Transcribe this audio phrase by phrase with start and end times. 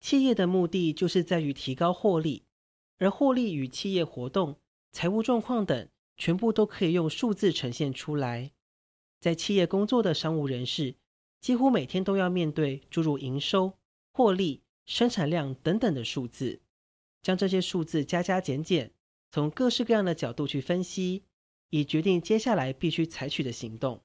[0.00, 2.44] 企业的目的就是在于提高获利，
[2.98, 4.60] 而获利与企业活动、
[4.92, 8.52] 财务状况等，全部都可以用数字呈现出来。
[9.20, 10.94] 在企业工作的商务人士，
[11.40, 13.78] 几乎每天都要面对诸如营收、
[14.12, 16.60] 获利、生产量等等的数字，
[17.26, 18.92] 将这些数字加加减减，
[19.32, 21.24] 从各式各样的角度去分析，
[21.70, 24.00] 以决定接下来必须采取的行动。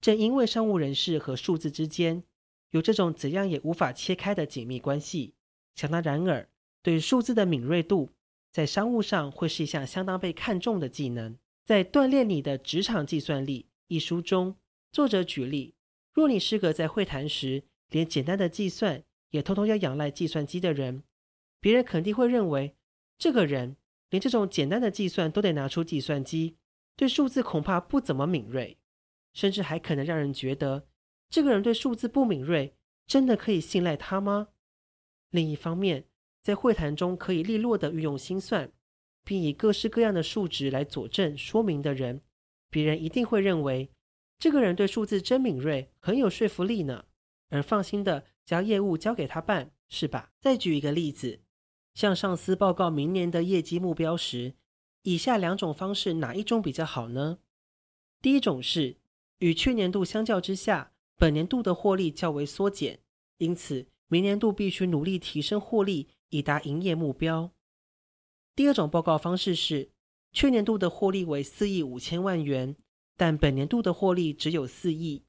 [0.00, 2.22] 正因为商务人士和数字之间，
[2.70, 5.34] 有这种怎样也无法切开的紧密关系，
[5.74, 6.48] 想当然尔，
[6.80, 8.10] 对数字的敏锐度，
[8.52, 11.36] 在商务上会是一项相当被看重的技能。
[11.64, 14.54] 在锻炼你的职场计算力一书中，
[14.92, 15.74] 作者举例：
[16.12, 21.02] 若你是个在会谈时连简单的计算也通通要仰赖计算机的人，
[21.62, 22.76] 别人肯定会认为
[23.16, 23.76] 这个人
[24.10, 26.56] 连这种简单的计算都得拿出计算机，
[26.96, 28.76] 对数字恐怕不怎么敏锐，
[29.32, 30.88] 甚至还可能让人觉得。
[31.30, 34.48] 这个人对数字不敏锐，真的可以信赖他吗？
[35.30, 36.04] 另一方面，
[36.42, 38.70] 在会谈中可以利落地运用心算，
[39.24, 42.22] 并以各式各样的数值来佐证说明的人，
[42.68, 43.88] 别人一定会认为
[44.38, 47.04] 这个人对数字真敏锐，很有说服力呢，
[47.48, 50.32] 而放心的将业务交给他办，是吧？
[50.40, 51.40] 再举一个例子，
[51.94, 54.54] 向上司报告明年的业绩目标时，
[55.02, 57.38] 以下两种方式哪一种比较好呢？
[58.20, 58.96] 第一种是
[59.38, 60.92] 与去年度相较之下。
[61.18, 62.98] 本年度的获利较为缩减，
[63.38, 67.52] 因此明年度必须努力提升获利，以达营业目标。
[68.56, 69.92] 第二种报告方式是，
[70.32, 72.74] 去年度的获利为四亿五千万元，
[73.16, 75.22] 但本年度的获利只有四亿，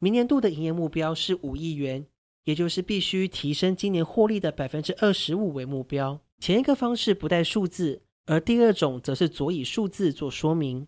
[0.00, 2.08] 明年度的营业目标是五亿元，
[2.44, 6.20] 也就是必须提升今年获利的百分之二十五为目标。
[6.38, 10.86] 前一个方式不带数字，而第二种则是佐以数字做说明。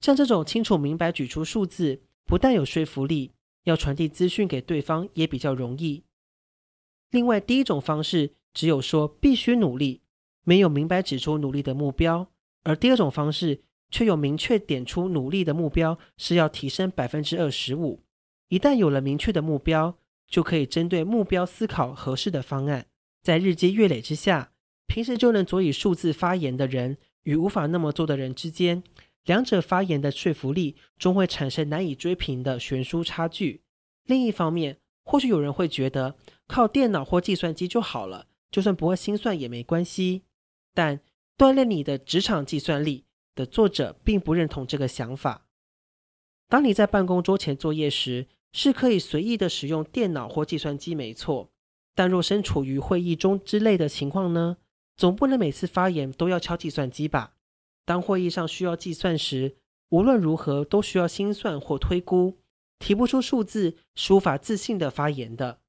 [0.00, 3.32] 像这种清楚明白举出数字，不但有说服力。
[3.64, 6.04] 要传递资讯给对方也比较容易。
[7.10, 10.02] 另外，第一种方式只有说必须努力，
[10.44, 12.28] 没有明白指出努力的目标；
[12.62, 18.04] 而第二种方式却有明确点出努力的目标是要提升百分之二十五。
[18.48, 19.98] 一旦有了明确的目标，
[20.28, 22.86] 就可以针对目标思考合适的方案。
[23.22, 24.52] 在日积月累之下，
[24.86, 28.82] 平时就能佐以数字发言的人与无法那么做的人之间。
[29.24, 33.62] 两者发言的说服力终会产生难以追平的悬殊差距。
[34.04, 36.16] 另一方面，或许有人会觉得
[36.46, 40.22] 靠电脑或计算机就好了，就算不会心算也没关系。
[40.72, 41.00] 但
[41.36, 45.48] 锻炼你的职场计算力的作者并不认同这个想法。
[46.48, 51.50] 当你在办公桌前作业时，是可以随意的使用电脑或计算机，没错。
[51.94, 54.56] 但若身处于会议中之类的情况呢？
[54.96, 57.34] 总不能每次发言都要敲计算机吧？
[57.84, 59.56] 当会议上需要计算时，
[59.90, 62.38] 无论如何都需要心算或推估，
[62.78, 65.60] 提不出数字是无法自信地发言的。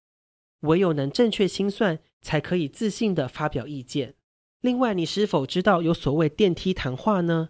[0.61, 4.15] 唯有能正确心算，才可以自信地发表意见。
[4.61, 7.49] 另外，你是否知道有所谓电梯谈话呢？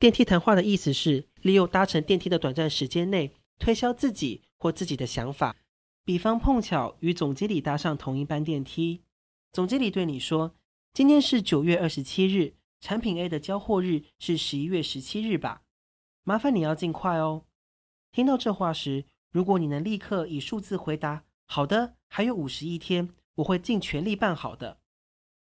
[0.00, 3.30] 电梯谈话的意思是利用搭乘电梯的短暂时间内，
[3.60, 5.56] 推销自己或自己的想法。
[6.06, 9.02] 比方碰巧与总经理搭上同一班电梯，
[9.52, 10.54] 总经理对你说
[10.94, 15.62] ：“今天是九月二十七日。”产品 A 的交货日是十一月十七日吧？
[16.22, 17.44] 麻烦你要尽快哦。
[18.10, 24.80] 听到这话时，如果你能立刻以数字回答“好的”，还有五十一天，我会尽全力办好的。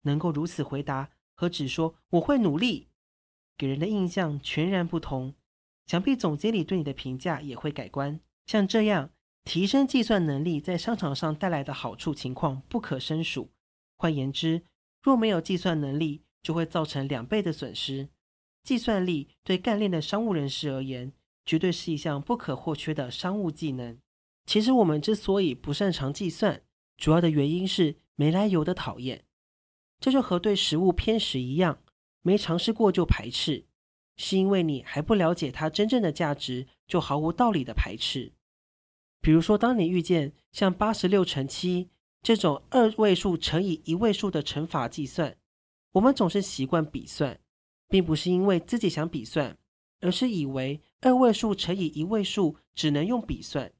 [0.01, 2.89] 能够如此回答和只说“我会努力”，
[3.57, 5.33] 给人的印象全然不同。
[5.85, 8.19] 想必总经理对你的评价也会改观。
[8.45, 9.11] 像这样
[9.43, 13.51] 提升计算能力在商场上带来的好处情况不可胜数。
[13.97, 14.63] 换言之，
[15.01, 18.09] 若没有计算能力，就会造成两倍的损失。
[18.63, 21.11] 计算力对干练的商务人士而言，
[21.45, 23.97] 绝对是一项不可或缺的商务技能。
[24.45, 26.61] 其实我们之所以不擅长计算，
[26.97, 29.25] 主要的原因是没来由的讨厌。
[29.99, 31.81] 这就和对食物偏食一样，
[32.21, 33.65] 没尝试过就排斥，
[34.15, 38.33] 是因为你还不了解它真正的价值，就毫无道理的排斥。
[39.21, 41.89] 比如说，当你遇见像八十六乘七
[42.21, 45.37] 这种二位数乘以一位数的乘法计算。
[45.93, 47.39] 我们总是习惯笔算，
[47.87, 49.57] 并不是因为自己想笔算，
[50.01, 53.71] 而是以为二位数乘以一位数只能用笔算。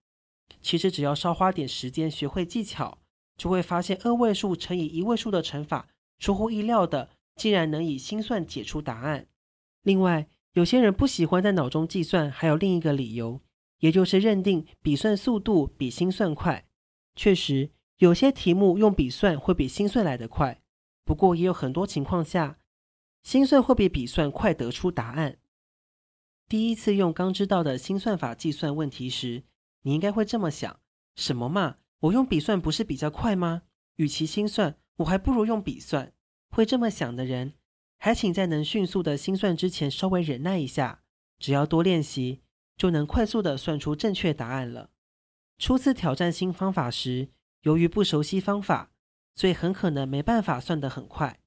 [0.61, 2.99] 其实只要稍花点时间学会技巧，
[3.35, 5.87] 就会发现二位数乘以一位数的乘法
[6.19, 9.27] 出乎意料的，竟然能以心算解出答案。
[9.83, 13.41] 另外，有些人不喜欢在脑中计算，还有另一个理由，
[13.79, 16.67] 也就是认定笔算速度比心算快。
[17.15, 20.61] 确实，有些题目用笔算会比心算来得快。
[21.05, 22.59] 不过也有很多情况下，
[23.23, 25.37] 心算会比笔算快得出答案。
[26.47, 29.43] 第一次用刚知道的心算法计算问题时，
[29.81, 30.79] 你应该会这么想：
[31.15, 33.63] 什么嘛，我用笔算不是比较快吗？
[33.97, 36.13] 与其心算，我还不如用笔算。
[36.49, 37.53] 会这么想的人，
[37.97, 41.03] 还请在能迅速的心算之前稍微忍耐一下，
[41.39, 42.41] 只要多练习，
[42.75, 44.89] 就能快速的算出正确答案了。
[45.57, 47.29] 初次挑战新方法时，
[47.61, 48.91] 由于不熟悉方法，
[49.35, 51.39] 所以很可能没办法算得很快。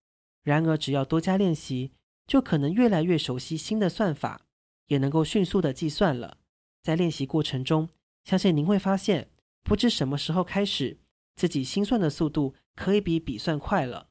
[0.43, 1.93] 然而，只要多加练习，
[2.27, 4.47] 就可能越来越熟悉新的算法，
[4.87, 6.39] 也能够迅速的计算了。
[6.83, 7.89] 在练习过程中，
[8.25, 9.29] 相信您会发现，
[9.63, 11.01] 不知什么时候开始，
[11.35, 14.09] 自己心算的速度可以比笔算快了。